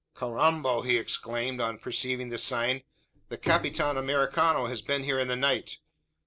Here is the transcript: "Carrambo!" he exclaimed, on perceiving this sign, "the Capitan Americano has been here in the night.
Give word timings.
"Carrambo!" 0.15 0.81
he 0.83 0.97
exclaimed, 0.97 1.61
on 1.61 1.77
perceiving 1.77 2.29
this 2.29 2.43
sign, 2.43 2.81
"the 3.29 3.37
Capitan 3.37 3.97
Americano 3.99 4.65
has 4.65 4.81
been 4.81 5.03
here 5.03 5.19
in 5.19 5.27
the 5.27 5.35
night. 5.35 5.77